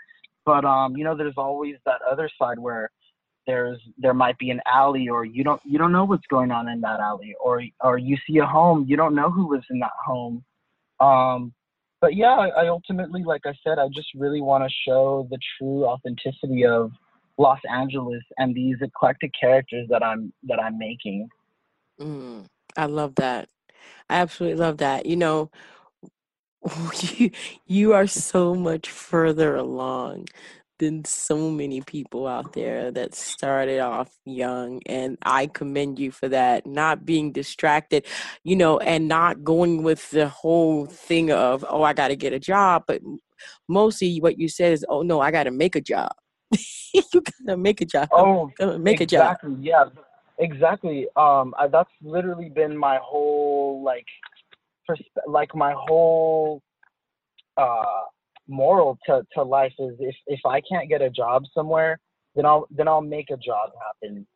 But 0.46 0.64
um, 0.64 0.96
you 0.96 1.04
know, 1.04 1.14
there's 1.14 1.36
always 1.36 1.76
that 1.84 2.00
other 2.10 2.30
side 2.38 2.58
where 2.58 2.90
there's 3.46 3.80
there 3.98 4.14
might 4.14 4.38
be 4.38 4.50
an 4.50 4.60
alley 4.70 5.08
or 5.08 5.24
you 5.24 5.42
don't 5.42 5.60
you 5.64 5.78
don't 5.78 5.92
know 5.92 6.04
what's 6.04 6.26
going 6.28 6.50
on 6.50 6.68
in 6.68 6.80
that 6.80 7.00
alley 7.00 7.34
or 7.40 7.62
or 7.80 7.98
you 7.98 8.16
see 8.26 8.38
a 8.38 8.46
home 8.46 8.84
you 8.88 8.96
don't 8.96 9.14
know 9.14 9.30
who 9.30 9.52
lives 9.52 9.66
in 9.70 9.78
that 9.80 9.92
home. 10.04 10.44
Um 11.00 11.52
but 12.00 12.14
yeah 12.14 12.34
I, 12.34 12.48
I 12.48 12.68
ultimately 12.68 13.22
like 13.22 13.42
i 13.46 13.54
said 13.64 13.78
i 13.78 13.88
just 13.88 14.08
really 14.14 14.40
want 14.40 14.64
to 14.64 14.70
show 14.86 15.26
the 15.30 15.38
true 15.56 15.86
authenticity 15.86 16.66
of 16.66 16.90
los 17.38 17.60
angeles 17.72 18.22
and 18.38 18.54
these 18.54 18.76
eclectic 18.82 19.30
characters 19.40 19.86
that 19.88 20.02
i'm 20.02 20.32
that 20.44 20.60
i'm 20.60 20.78
making. 20.78 21.28
Mm, 22.00 22.46
i 22.76 22.86
love 22.86 23.14
that. 23.16 23.48
I 24.10 24.16
absolutely 24.16 24.58
love 24.58 24.78
that. 24.78 25.06
You 25.06 25.16
know 25.16 25.50
you, 27.16 27.30
you 27.66 27.92
are 27.92 28.06
so 28.06 28.54
much 28.54 28.88
further 28.88 29.56
along 29.56 30.28
than 30.82 31.04
so 31.04 31.48
many 31.48 31.80
people 31.80 32.26
out 32.26 32.54
there 32.54 32.90
that 32.90 33.14
started 33.14 33.78
off 33.78 34.10
young 34.24 34.80
and 34.86 35.16
i 35.22 35.46
commend 35.46 35.96
you 35.96 36.10
for 36.10 36.28
that 36.28 36.66
not 36.66 37.04
being 37.06 37.30
distracted 37.30 38.04
you 38.42 38.56
know 38.56 38.78
and 38.80 39.06
not 39.06 39.44
going 39.44 39.84
with 39.84 40.10
the 40.10 40.26
whole 40.26 40.86
thing 40.86 41.30
of 41.30 41.64
oh 41.68 41.84
i 41.84 41.92
got 41.92 42.08
to 42.08 42.16
get 42.16 42.32
a 42.32 42.38
job 42.40 42.82
but 42.88 43.00
mostly 43.68 44.18
what 44.18 44.40
you 44.40 44.48
said 44.48 44.72
is 44.72 44.84
oh 44.88 45.02
no 45.02 45.20
i 45.20 45.30
got 45.30 45.44
to 45.44 45.52
make 45.52 45.76
a 45.76 45.80
job. 45.80 46.10
You 46.94 47.22
gotta 47.46 47.56
make 47.56 47.80
a 47.80 47.86
job. 47.86 48.08
Oh 48.12 48.50
make 48.78 49.00
exactly, 49.00 49.52
a 49.52 49.54
job. 49.54 49.64
yeah 49.64 49.84
exactly 50.38 51.06
um 51.16 51.54
I, 51.58 51.68
that's 51.68 51.90
literally 52.02 52.48
been 52.50 52.76
my 52.76 52.98
whole 53.00 53.82
like 53.84 54.06
persp- 54.90 55.26
like 55.26 55.54
my 55.54 55.74
whole 55.76 56.60
uh 57.56 58.02
moral 58.48 58.98
to, 59.06 59.22
to 59.34 59.42
life 59.42 59.72
is 59.78 59.94
if, 59.98 60.14
if 60.26 60.40
I 60.46 60.60
can't 60.60 60.88
get 60.88 61.02
a 61.02 61.10
job 61.10 61.44
somewhere, 61.54 61.98
then 62.34 62.46
I'll 62.46 62.66
then 62.70 62.88
I'll 62.88 63.02
make 63.02 63.30
a 63.30 63.36
job 63.36 63.70
happen. 63.84 64.26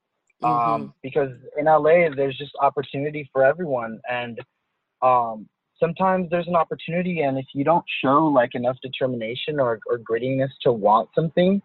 Um, 0.43 0.51
mm-hmm. 0.51 0.71
Um, 0.71 0.95
because 1.03 1.31
in 1.59 1.65
LA 1.65 2.15
there's 2.15 2.37
just 2.37 2.53
opportunity 2.61 3.29
for 3.33 3.45
everyone 3.45 4.01
and 4.11 4.39
um, 5.03 5.49
sometimes 5.81 6.29
there's 6.31 6.47
an 6.47 6.57
opportunity 6.57 7.23
and 7.23 7.39
if 7.39 7.47
you 7.55 7.65
don't 7.65 7.85
show 8.03 8.27
like 8.27 8.55
enough 8.55 8.77
determination 8.83 9.59
or, 9.59 9.81
or 9.87 9.99
grittiness 9.99 10.51
to 10.63 10.73
want 10.73 11.09
something, 11.15 11.63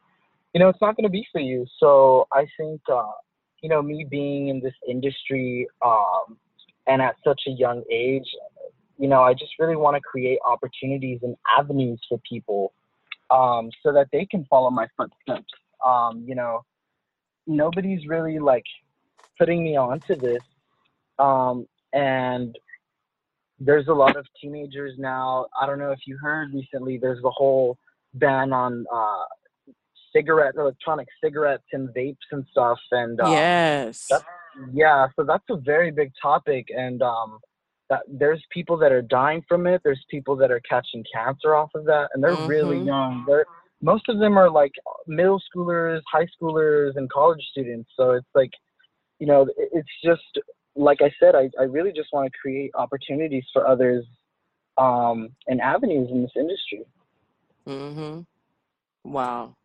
you 0.53 0.59
know, 0.59 0.69
it's 0.69 0.81
not 0.81 0.95
gonna 0.95 1.09
be 1.09 1.25
for 1.31 1.41
you. 1.41 1.65
So 1.79 2.27
I 2.31 2.45
think 2.57 2.81
uh, 2.91 3.11
you 3.61 3.69
know, 3.69 3.81
me 3.81 4.05
being 4.09 4.47
in 4.47 4.59
this 4.59 4.73
industry 4.87 5.67
um, 5.85 6.37
and 6.87 7.01
at 7.01 7.15
such 7.23 7.41
a 7.47 7.51
young 7.51 7.83
age, 7.91 8.25
you 9.01 9.07
know, 9.07 9.23
I 9.23 9.33
just 9.33 9.53
really 9.57 9.75
want 9.75 9.95
to 9.95 10.01
create 10.01 10.37
opportunities 10.45 11.19
and 11.23 11.35
avenues 11.57 11.99
for 12.07 12.19
people 12.19 12.71
um, 13.31 13.71
so 13.81 13.91
that 13.91 14.09
they 14.11 14.25
can 14.25 14.45
follow 14.45 14.69
my 14.69 14.85
footsteps. 14.95 15.51
Um, 15.83 16.23
you 16.27 16.35
know, 16.35 16.63
nobody's 17.47 18.05
really 18.05 18.37
like 18.37 18.65
putting 19.39 19.63
me 19.63 19.75
onto 19.75 20.15
this. 20.15 20.43
Um, 21.17 21.67
and 21.93 22.55
there's 23.59 23.87
a 23.87 23.93
lot 23.93 24.15
of 24.15 24.27
teenagers 24.39 24.93
now. 24.99 25.47
I 25.59 25.65
don't 25.65 25.79
know 25.79 25.91
if 25.91 26.01
you 26.05 26.19
heard 26.19 26.53
recently, 26.53 26.99
there's 26.99 27.23
the 27.23 27.31
whole 27.31 27.79
ban 28.13 28.53
on 28.53 28.85
uh, 28.93 29.23
cigarette, 30.13 30.53
electronic 30.59 31.07
cigarettes 31.23 31.65
and 31.73 31.89
vapes 31.89 32.17
and 32.31 32.45
stuff. 32.51 32.79
And 32.91 33.19
uh, 33.19 33.31
yes, 33.31 34.11
yeah, 34.71 35.07
so 35.15 35.23
that's 35.23 35.45
a 35.49 35.57
very 35.57 35.89
big 35.89 36.11
topic. 36.21 36.67
And 36.69 37.01
um, 37.01 37.39
that 37.91 38.03
there's 38.07 38.41
people 38.51 38.77
that 38.77 38.93
are 38.93 39.01
dying 39.01 39.43
from 39.49 39.67
it. 39.67 39.81
There's 39.83 40.03
people 40.09 40.37
that 40.37 40.49
are 40.49 40.61
catching 40.61 41.03
cancer 41.13 41.53
off 41.53 41.71
of 41.75 41.83
that, 41.85 42.07
and 42.13 42.23
they're 42.23 42.31
mm-hmm. 42.31 42.47
really 42.47 42.79
young. 42.79 43.25
They're 43.27 43.45
most 43.81 44.07
of 44.07 44.17
them 44.19 44.37
are 44.37 44.49
like 44.49 44.71
middle 45.07 45.41
schoolers, 45.53 45.99
high 46.11 46.27
schoolers, 46.41 46.95
and 46.95 47.11
college 47.11 47.41
students. 47.51 47.89
So 47.97 48.11
it's 48.11 48.27
like, 48.33 48.51
you 49.19 49.27
know, 49.27 49.47
it's 49.57 49.89
just 50.03 50.21
like 50.75 50.99
I 51.01 51.11
said, 51.19 51.35
I, 51.35 51.49
I 51.59 51.63
really 51.63 51.91
just 51.91 52.09
want 52.13 52.31
to 52.31 52.37
create 52.39 52.71
opportunities 52.75 53.43
for 53.51 53.67
others 53.67 54.05
um, 54.77 55.29
and 55.47 55.59
avenues 55.59 56.09
in 56.11 56.21
this 56.21 56.31
industry. 56.35 56.85
Mm-hmm. 57.67 59.11
Wow. 59.11 59.55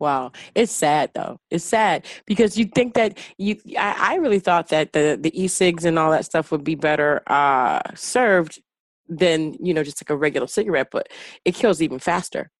Wow, 0.00 0.32
it's 0.54 0.72
sad 0.72 1.10
though. 1.14 1.40
It's 1.50 1.64
sad 1.64 2.06
because 2.26 2.56
you 2.56 2.66
think 2.66 2.94
that 2.94 3.18
you. 3.36 3.56
I, 3.78 4.12
I 4.12 4.14
really 4.16 4.38
thought 4.38 4.68
that 4.68 4.92
the 4.92 5.18
the 5.20 5.32
e-cigs 5.40 5.84
and 5.84 5.98
all 5.98 6.10
that 6.12 6.24
stuff 6.24 6.52
would 6.52 6.64
be 6.64 6.76
better 6.76 7.22
uh, 7.26 7.80
served 7.94 8.62
than 9.08 9.54
you 9.60 9.74
know 9.74 9.82
just 9.82 10.00
like 10.02 10.10
a 10.10 10.16
regular 10.16 10.46
cigarette, 10.46 10.88
but 10.92 11.08
it 11.44 11.54
kills 11.54 11.82
even 11.82 11.98
faster. 11.98 12.50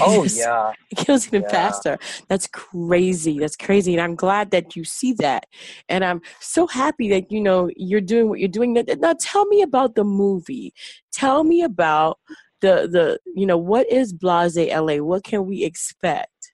Oh 0.00 0.24
yeah. 0.32 0.72
It 0.90 0.98
kills 0.98 1.26
even 1.26 1.42
Yeah. 1.42 1.48
faster. 1.50 1.98
That's 2.28 2.46
crazy. 2.46 3.38
That's 3.38 3.56
crazy. 3.56 3.92
And 3.94 4.00
I'm 4.00 4.14
glad 4.14 4.50
that 4.52 4.76
you 4.76 4.84
see 4.84 5.12
that. 5.14 5.46
And 5.88 6.04
I'm 6.04 6.22
so 6.40 6.66
happy 6.66 7.08
that, 7.10 7.30
you 7.30 7.40
know, 7.40 7.70
you're 7.76 8.00
doing 8.00 8.28
what 8.28 8.38
you're 8.38 8.48
doing. 8.48 8.72
Now 8.98 9.14
tell 9.18 9.46
me 9.46 9.62
about 9.62 9.94
the 9.96 10.04
movie. 10.04 10.72
Tell 11.12 11.44
me 11.44 11.62
about 11.62 12.18
the, 12.60 12.88
the 12.90 13.18
you 13.34 13.46
know, 13.46 13.58
what 13.58 13.90
is 13.90 14.12
Blase 14.12 14.56
LA? 14.56 14.96
What 14.96 15.24
can 15.24 15.46
we 15.46 15.64
expect? 15.64 16.52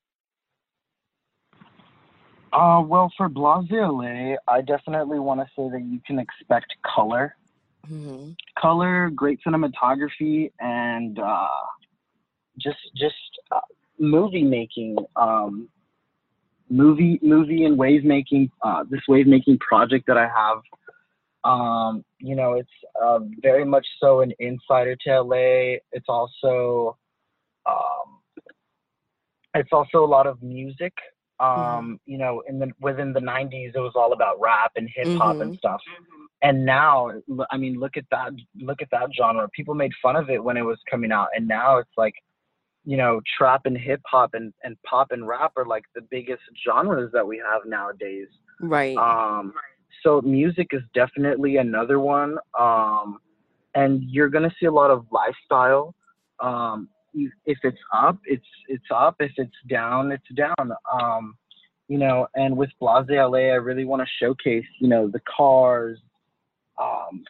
Uh, 2.52 2.82
well, 2.86 3.12
for 3.16 3.28
Blase 3.28 3.70
LA, 3.70 4.36
I 4.46 4.60
definitely 4.60 5.18
want 5.18 5.40
to 5.40 5.46
say 5.56 5.68
that 5.70 5.82
you 5.82 6.00
can 6.06 6.18
expect 6.18 6.74
color, 6.84 7.36
hmm 7.86 8.30
color, 8.58 9.10
great 9.10 9.40
cinematography, 9.46 10.52
and 10.60 11.18
uh, 11.18 11.48
just 12.58 12.78
just 12.96 13.14
uh, 13.50 13.60
movie 13.98 14.44
making, 14.44 14.96
um, 15.16 15.68
movie 16.70 17.18
movie 17.22 17.64
and 17.64 17.76
wave 17.76 18.04
making. 18.04 18.50
Uh, 18.62 18.84
this 18.88 19.00
wave 19.08 19.26
making 19.26 19.58
project 19.58 20.06
that 20.06 20.16
I 20.16 20.28
have, 20.28 20.58
um, 21.44 22.04
you 22.18 22.34
know, 22.34 22.54
it's 22.54 22.68
uh, 23.02 23.20
very 23.42 23.64
much 23.64 23.86
so 24.00 24.20
an 24.20 24.32
insider 24.38 24.96
to 25.04 25.22
LA. 25.22 25.78
It's 25.92 26.08
also 26.08 26.96
um, 27.66 28.20
it's 29.54 29.70
also 29.72 30.04
a 30.04 30.06
lot 30.06 30.26
of 30.26 30.42
music. 30.42 30.92
Um, 31.40 31.98
you 32.06 32.16
know, 32.16 32.42
in 32.48 32.58
the 32.58 32.70
within 32.80 33.12
the 33.12 33.20
'90s, 33.20 33.72
it 33.74 33.80
was 33.80 33.92
all 33.94 34.12
about 34.12 34.40
rap 34.40 34.72
and 34.76 34.88
hip 34.94 35.08
hop 35.18 35.40
and 35.40 35.52
Mhm. 35.52 35.58
stuff. 35.58 35.80
And 36.42 36.64
now, 36.64 37.10
I 37.50 37.56
mean, 37.56 37.78
look 37.80 37.96
at 37.96 38.04
that! 38.10 38.32
Look 38.60 38.82
at 38.82 38.90
that 38.90 39.10
genre. 39.14 39.48
People 39.50 39.74
made 39.74 39.92
fun 40.02 40.16
of 40.16 40.30
it 40.30 40.42
when 40.42 40.56
it 40.56 40.62
was 40.62 40.78
coming 40.90 41.10
out, 41.12 41.28
and 41.34 41.46
now 41.48 41.78
it's 41.78 41.96
like, 41.96 42.14
you 42.84 42.96
know, 42.96 43.20
trap 43.36 43.62
and 43.66 43.76
hip 43.76 44.00
hop 44.06 44.34
and 44.34 44.52
and 44.62 44.76
pop 44.82 45.10
and 45.10 45.26
rap 45.26 45.52
are 45.56 45.66
like 45.66 45.84
the 45.94 46.02
biggest 46.02 46.42
genres 46.64 47.10
that 47.12 47.26
we 47.26 47.38
have 47.38 47.62
nowadays. 47.66 48.28
Right. 48.60 48.96
Um, 48.96 49.52
so 50.02 50.20
music 50.22 50.68
is 50.72 50.82
definitely 50.94 51.56
another 51.56 51.98
one. 52.00 52.36
Um, 52.58 53.18
and 53.74 54.02
you're 54.04 54.28
gonna 54.28 54.52
see 54.60 54.66
a 54.66 54.72
lot 54.72 54.90
of 54.90 55.06
lifestyle. 55.10 55.94
Um, 56.40 56.88
if 57.14 57.58
it's 57.62 57.78
up, 57.92 58.18
it's 58.24 58.46
it's 58.68 58.84
up. 58.94 59.16
If 59.20 59.32
it's 59.36 59.54
down, 59.68 60.12
it's 60.12 60.28
down. 60.36 60.72
Um, 60.92 61.36
you 61.88 61.98
know, 61.98 62.26
and 62.34 62.56
with 62.56 62.70
Blase 62.80 63.06
LA, 63.08 63.50
I 63.50 63.56
really 63.56 63.84
want 63.84 64.02
to 64.02 64.08
showcase, 64.18 64.64
you 64.80 64.88
know, 64.88 65.08
the 65.08 65.20
cars, 65.36 65.98
um, 66.80 67.24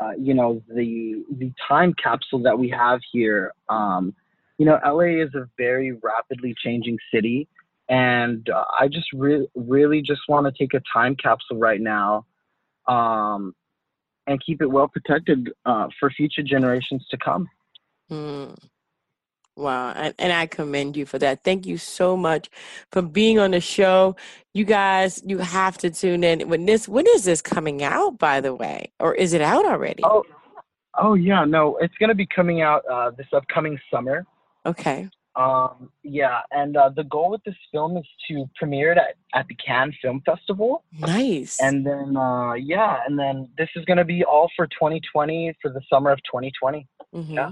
uh, 0.00 0.12
you 0.18 0.32
know, 0.32 0.62
the 0.68 1.24
the 1.38 1.52
time 1.68 1.94
capsule 2.02 2.40
that 2.42 2.58
we 2.58 2.68
have 2.70 3.00
here. 3.12 3.52
Um, 3.68 4.14
you 4.58 4.66
know, 4.66 4.78
LA 4.84 5.22
is 5.22 5.34
a 5.34 5.48
very 5.58 5.92
rapidly 5.92 6.54
changing 6.62 6.98
city, 7.12 7.48
and 7.92 8.48
uh, 8.48 8.64
I 8.80 8.88
just 8.88 9.12
re- 9.12 9.46
really 9.54 10.00
just 10.00 10.22
want 10.26 10.46
to 10.46 10.52
take 10.58 10.72
a 10.72 10.80
time 10.92 11.14
capsule 11.14 11.58
right 11.58 11.80
now, 11.80 12.24
um, 12.88 13.54
and 14.26 14.42
keep 14.44 14.62
it 14.62 14.66
well 14.66 14.88
protected 14.88 15.52
uh, 15.66 15.88
for 16.00 16.10
future 16.10 16.42
generations 16.42 17.06
to 17.10 17.18
come. 17.18 17.50
Mm. 18.10 18.56
Wow. 19.56 19.92
And, 19.94 20.14
and 20.18 20.32
I 20.32 20.46
commend 20.46 20.96
you 20.96 21.04
for 21.04 21.18
that. 21.18 21.44
Thank 21.44 21.66
you 21.66 21.76
so 21.76 22.16
much 22.16 22.48
for 22.90 23.02
being 23.02 23.38
on 23.38 23.50
the 23.50 23.60
show. 23.60 24.16
You 24.54 24.64
guys, 24.64 25.22
you 25.26 25.36
have 25.38 25.76
to 25.78 25.90
tune 25.90 26.24
in. 26.24 26.48
When 26.48 26.64
this 26.64 26.88
when 26.88 27.06
is 27.08 27.24
this 27.24 27.42
coming 27.42 27.82
out, 27.82 28.18
by 28.18 28.40
the 28.40 28.54
way? 28.54 28.90
Or 29.00 29.14
is 29.14 29.34
it 29.34 29.42
out 29.42 29.66
already? 29.66 30.02
Oh, 30.02 30.24
oh 30.96 31.12
yeah, 31.12 31.44
no, 31.44 31.76
it's 31.76 31.94
gonna 32.00 32.14
be 32.14 32.26
coming 32.26 32.62
out 32.62 32.82
uh, 32.90 33.10
this 33.10 33.26
upcoming 33.34 33.78
summer. 33.92 34.24
Okay. 34.64 35.10
Um, 35.34 35.90
yeah, 36.02 36.40
and 36.50 36.76
uh, 36.76 36.90
the 36.94 37.04
goal 37.04 37.30
with 37.30 37.42
this 37.44 37.54
film 37.70 37.96
is 37.96 38.04
to 38.28 38.48
premiere 38.56 38.92
it 38.92 38.98
at, 38.98 39.14
at 39.34 39.46
the 39.48 39.54
Cannes 39.54 39.94
Film 40.02 40.22
Festival. 40.26 40.84
Nice. 40.98 41.58
And 41.60 41.86
then, 41.86 42.16
uh, 42.16 42.52
yeah, 42.52 42.98
and 43.06 43.18
then 43.18 43.48
this 43.56 43.68
is 43.74 43.84
going 43.86 43.96
to 43.96 44.04
be 44.04 44.24
all 44.24 44.50
for 44.54 44.66
2020, 44.66 45.56
for 45.62 45.70
the 45.70 45.80
summer 45.90 46.10
of 46.10 46.18
2020. 46.24 46.86
Mhm. 47.14 47.34
yeah. 47.34 47.50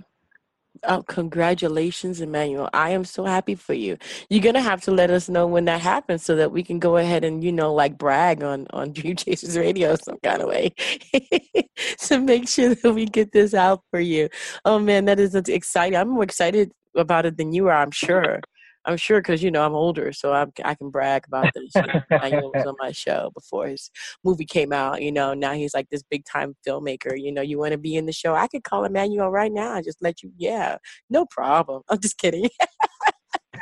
Oh, 0.85 1.03
congratulations, 1.03 2.21
Emmanuel. 2.21 2.71
I 2.73 2.90
am 2.90 3.05
so 3.05 3.25
happy 3.25 3.55
for 3.55 3.75
you. 3.75 3.99
You're 4.31 4.43
gonna 4.43 4.62
have 4.62 4.81
to 4.83 4.93
let 4.93 5.11
us 5.11 5.29
know 5.29 5.47
when 5.47 5.64
that 5.66 5.81
happens 5.81 6.25
so 6.25 6.37
that 6.37 6.53
we 6.53 6.62
can 6.62 6.79
go 6.79 6.97
ahead 6.97 7.25
and, 7.25 7.43
you 7.45 7.53
know, 7.53 7.75
like 7.75 7.99
brag 7.99 8.43
on 8.43 8.66
on 8.71 8.93
Dream 8.95 9.16
Chasers 9.16 9.59
Radio 9.59 9.97
some 9.97 10.19
kind 10.23 10.40
of 10.40 10.49
way. 10.49 10.73
to 11.99 12.19
make 12.21 12.49
sure 12.49 12.75
that 12.77 12.93
we 12.95 13.05
get 13.05 13.33
this 13.33 13.53
out 13.53 13.83
for 13.90 14.01
you. 14.01 14.29
Oh 14.64 14.79
man, 14.79 15.05
that 15.07 15.19
is 15.21 15.35
exciting. 15.35 15.99
I'm 15.99 16.09
more 16.11 16.23
excited 16.23 16.73
about 16.96 17.26
it 17.26 17.37
than 17.37 17.53
you 17.53 17.68
are, 17.68 17.76
I'm 17.83 17.90
sure. 17.90 18.40
I'm 18.87 18.96
sure 18.96 19.20
because 19.20 19.42
you 19.42 19.50
know 19.50 19.64
I'm 19.66 19.74
older, 19.74 20.11
so 20.11 20.33
I'm, 20.33 20.53
I 20.64 20.74
can 20.74 20.88
brag 20.88 21.24
about 21.26 21.50
this. 21.55 21.70
You 21.74 21.83
know, 21.83 22.00
Emmanuel 22.11 22.50
was 22.55 22.64
on 22.64 22.74
my 22.79 22.92
show 22.92 23.31
before 23.35 23.66
his 23.68 23.90
movie 24.24 24.46
came 24.46 24.72
out. 24.72 25.03
You 25.03 25.12
know, 25.12 25.35
now 25.35 25.53
he's 25.53 25.74
like 25.74 25.90
this 25.90 26.03
big 26.03 26.24
time 26.24 26.57
filmmaker. 26.66 27.12
You 27.14 27.31
know, 27.31 27.42
you 27.42 27.59
want 27.59 27.72
to 27.72 27.79
be 27.79 27.96
in 27.96 28.07
the 28.07 28.12
show? 28.12 28.35
I 28.35 28.46
could 28.48 28.64
call 28.64 28.85
Emmanuel 28.85 29.31
right 29.31 29.53
now 29.53 29.74
and 29.76 29.85
just 29.85 30.00
let 30.00 30.22
you. 30.22 30.33
Yeah, 30.38 30.79
no 31.11 31.26
problem. 31.26 31.83
I'm 31.90 32.00
just 32.00 32.16
kidding. 32.16 32.48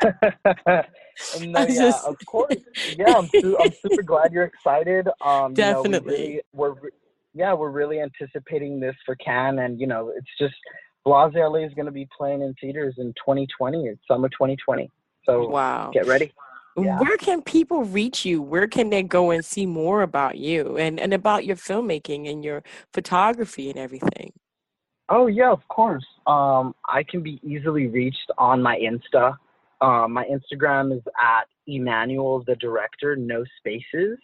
I 0.04 0.84
then, 1.40 1.52
yeah, 1.52 1.64
just- 1.66 2.06
of 2.06 2.16
course. 2.26 2.54
Yeah, 2.96 3.14
I'm, 3.16 3.28
su- 3.28 3.58
I'm 3.58 3.72
super 3.84 4.02
glad 4.02 4.32
you're 4.32 4.44
excited. 4.44 5.08
Um, 5.20 5.54
you 5.56 5.64
know, 5.64 5.82
we 5.82 5.88
Definitely. 5.90 6.12
really- 6.14 6.40
we're 6.52 6.74
yeah, 7.34 7.52
we're 7.54 7.70
really 7.70 8.00
anticipating 8.00 8.80
this 8.80 8.96
for 9.04 9.14
Cannes, 9.16 9.58
and 9.58 9.80
you 9.80 9.86
know, 9.86 10.12
it's 10.16 10.30
just 10.40 10.54
Blase 11.04 11.34
LA 11.34 11.60
is 11.60 11.74
going 11.74 11.86
to 11.86 11.92
be 11.92 12.08
playing 12.16 12.42
in 12.42 12.54
theaters 12.60 12.94
in 12.98 13.08
2020. 13.14 13.86
It's 13.86 14.00
summer 14.08 14.28
2020. 14.28 14.90
So 15.24 15.48
Wow. 15.48 15.90
get 15.92 16.06
ready. 16.06 16.32
yeah. 16.76 16.98
Where 16.98 17.16
can 17.16 17.42
people 17.42 17.84
reach 17.84 18.24
you? 18.24 18.40
Where 18.42 18.66
can 18.66 18.90
they 18.90 19.02
go 19.02 19.30
and 19.30 19.44
see 19.44 19.66
more 19.66 20.02
about 20.02 20.38
you 20.38 20.76
and, 20.76 21.00
and 21.00 21.12
about 21.14 21.44
your 21.44 21.56
filmmaking 21.56 22.30
and 22.30 22.44
your 22.44 22.62
photography 22.92 23.70
and 23.70 23.78
everything? 23.78 24.32
Oh 25.08 25.26
yeah, 25.26 25.50
of 25.50 25.66
course. 25.68 26.04
Um, 26.26 26.74
I 26.86 27.02
can 27.02 27.22
be 27.22 27.40
easily 27.42 27.86
reached 27.86 28.30
on 28.36 28.62
my 28.62 28.78
Insta. 28.78 29.36
Um, 29.80 30.12
my 30.12 30.24
Instagram 30.24 30.94
is 30.94 31.02
at 31.18 31.44
Emmanuel 31.66 32.42
the 32.46 32.56
director, 32.56 33.16
no 33.16 33.44
spaces, 33.58 34.18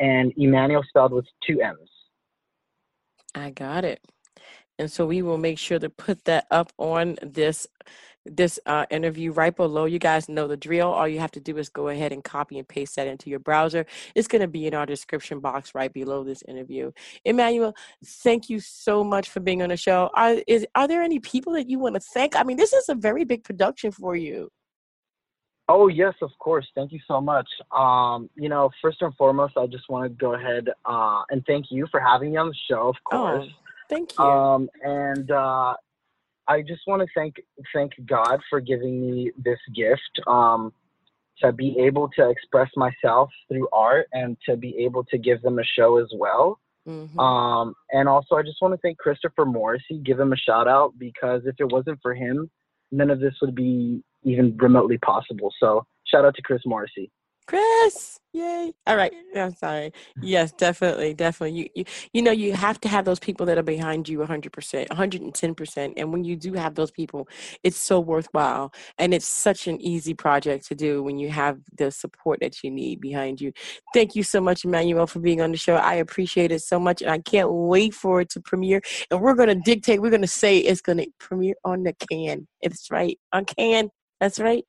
and 0.00 0.32
Emmanuel 0.36 0.82
spelled 0.86 1.12
with 1.12 1.24
two 1.46 1.62
M's. 1.62 1.88
I 3.34 3.50
got 3.50 3.84
it. 3.84 4.00
And 4.78 4.90
so 4.90 5.06
we 5.06 5.22
will 5.22 5.38
make 5.38 5.58
sure 5.58 5.78
to 5.78 5.90
put 5.90 6.24
that 6.24 6.46
up 6.50 6.72
on 6.78 7.16
this 7.22 7.66
this 8.24 8.58
uh, 8.66 8.84
interview 8.90 9.32
right 9.32 9.54
below. 9.54 9.86
You 9.86 9.98
guys 9.98 10.28
know 10.28 10.46
the 10.46 10.56
drill. 10.56 10.88
All 10.88 11.08
you 11.08 11.18
have 11.18 11.30
to 11.32 11.40
do 11.40 11.56
is 11.56 11.68
go 11.68 11.88
ahead 11.88 12.12
and 12.12 12.22
copy 12.22 12.58
and 12.58 12.68
paste 12.68 12.96
that 12.96 13.06
into 13.06 13.30
your 13.30 13.38
browser. 13.38 13.86
It's 14.14 14.28
going 14.28 14.42
to 14.42 14.48
be 14.48 14.66
in 14.66 14.74
our 14.74 14.86
description 14.86 15.40
box 15.40 15.74
right 15.74 15.92
below 15.92 16.24
this 16.24 16.42
interview. 16.46 16.92
Emmanuel, 17.24 17.74
thank 18.04 18.50
you 18.50 18.60
so 18.60 19.02
much 19.02 19.30
for 19.30 19.40
being 19.40 19.62
on 19.62 19.70
the 19.70 19.76
show. 19.76 20.10
Are 20.14 20.36
is 20.46 20.66
are 20.74 20.88
there 20.88 21.02
any 21.02 21.18
people 21.20 21.54
that 21.54 21.68
you 21.68 21.78
want 21.78 21.94
to 21.94 22.00
thank? 22.00 22.36
I 22.36 22.42
mean, 22.42 22.56
this 22.56 22.72
is 22.72 22.88
a 22.88 22.94
very 22.94 23.24
big 23.24 23.44
production 23.44 23.92
for 23.92 24.14
you. 24.14 24.50
Oh 25.70 25.88
yes, 25.88 26.14
of 26.22 26.30
course. 26.38 26.66
Thank 26.74 26.92
you 26.92 27.00
so 27.06 27.20
much. 27.20 27.46
Um, 27.76 28.30
you 28.36 28.48
know, 28.48 28.70
first 28.80 29.02
and 29.02 29.14
foremost, 29.16 29.54
I 29.56 29.66
just 29.66 29.88
want 29.90 30.04
to 30.04 30.08
go 30.08 30.34
ahead 30.34 30.68
uh, 30.86 31.22
and 31.30 31.44
thank 31.46 31.66
you 31.70 31.86
for 31.90 32.00
having 32.00 32.30
me 32.32 32.36
on 32.38 32.48
the 32.48 32.54
show. 32.70 32.88
Of 32.88 32.96
course. 33.04 33.46
Oh, 33.46 33.67
thank 33.88 34.10
you. 34.18 34.24
Um, 34.24 34.68
and 34.82 35.30
uh, 35.30 35.74
I 36.46 36.62
just 36.62 36.82
want 36.86 37.02
to 37.02 37.08
thank 37.14 37.36
thank 37.74 37.92
God 38.06 38.40
for 38.48 38.60
giving 38.60 39.00
me 39.00 39.32
this 39.36 39.58
gift 39.74 40.20
um, 40.26 40.72
to 41.40 41.52
be 41.52 41.78
able 41.78 42.08
to 42.16 42.28
express 42.30 42.70
myself 42.76 43.30
through 43.48 43.68
art 43.72 44.08
and 44.12 44.36
to 44.46 44.56
be 44.56 44.76
able 44.78 45.04
to 45.04 45.18
give 45.18 45.42
them 45.42 45.58
a 45.58 45.64
show 45.64 45.98
as 45.98 46.08
well. 46.14 46.58
Mhm. 46.86 47.18
Um, 47.18 47.74
and 47.92 48.08
also, 48.08 48.36
I 48.36 48.42
just 48.42 48.62
want 48.62 48.72
to 48.72 48.78
thank 48.78 48.98
Christopher 48.98 49.44
Morrissey, 49.44 49.98
give 49.98 50.18
him 50.18 50.32
a 50.32 50.36
shout 50.36 50.66
out 50.66 50.98
because 50.98 51.42
if 51.44 51.54
it 51.58 51.70
wasn't 51.70 52.00
for 52.00 52.14
him, 52.14 52.50
none 52.90 53.10
of 53.10 53.20
this 53.20 53.34
would 53.42 53.54
be 53.54 54.02
even 54.22 54.56
remotely 54.56 54.96
possible. 54.98 55.52
So, 55.60 55.86
shout 56.06 56.24
out 56.24 56.34
to 56.36 56.42
Chris 56.42 56.62
Morrissey. 56.64 57.10
Chris, 57.48 58.20
yay! 58.34 58.72
All 58.86 58.96
right, 58.96 59.12
I'm 59.36 59.54
sorry. 59.56 59.92
Yes, 60.22 60.52
definitely, 60.52 61.14
definitely. 61.14 61.58
You, 61.58 61.68
you, 61.76 61.84
you 62.12 62.22
know, 62.22 62.30
you 62.32 62.54
have 62.54 62.80
to 62.82 62.88
have 62.88 63.06
those 63.06 63.20
people 63.20 63.46
that 63.46 63.58
are 63.58 63.64
behind 63.64 64.08
you 64.08 64.18
100%, 64.20 64.88
110%. 64.88 65.94
And 65.96 66.12
when 66.12 66.24
you 66.24 66.36
do 66.36 66.54
have 66.54 66.76
those 66.76 66.92
people, 66.92 67.28
it's 67.64 67.78
so 67.78 68.00
worthwhile, 68.00 68.72
and 68.98 69.14
it's 69.14 69.28
such 69.28 69.68
an 69.68 69.80
easy 69.82 70.14
project 70.14 70.68
to 70.68 70.76
do 70.76 71.02
when 71.02 71.18
you 71.18 71.30
have 71.30 71.60
the 71.78 71.90
support 71.90 72.40
that 72.42 72.64
you 72.64 72.70
need 72.70 73.00
behind 73.00 73.40
you. 73.42 73.52
Thank 73.94 74.16
you 74.16 74.24
so 74.24 74.40
much, 74.42 74.64
Emmanuel, 74.64 75.08
for 75.08 75.20
being 75.20 75.42
on 75.42 75.52
the 75.52 75.58
show. 75.58 75.76
I 75.76 75.96
appreciate 75.96 76.52
it 76.52 76.62
so 76.62 76.80
much, 76.80 77.02
and 77.02 77.12
I 77.12 77.18
can't 77.20 77.52
wait 77.52 77.94
for 77.94 78.22
it 78.22 78.30
to 78.32 78.40
premiere. 78.40 78.82
And 79.10 79.20
we're 79.22 79.36
gonna 79.36 79.56
dictate. 79.56 80.02
We're 80.02 80.12
gonna 80.12 80.28
say 80.28 80.58
it's 80.58 80.82
gonna 80.82 81.06
premiere 81.20 81.56
on 81.64 81.84
the 81.84 81.94
can. 81.94 82.48
It's 82.62 82.90
right 82.90 83.18
on 83.32 83.46
can. 83.46 83.90
That's 84.20 84.40
right. 84.40 84.64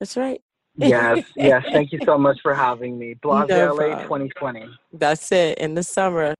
That's 0.00 0.16
right. 0.16 0.40
Yes, 0.76 1.24
yes. 1.36 1.64
Thank 1.70 1.92
you 1.92 1.98
so 2.04 2.16
much 2.16 2.40
for 2.42 2.54
having 2.54 2.98
me. 2.98 3.14
Blase 3.14 3.48
No 3.48 3.74
LA 3.74 4.02
2020. 4.02 4.68
That's 4.92 5.30
it 5.32 5.58
in 5.58 5.74
the 5.74 5.82
summer. 5.82 6.34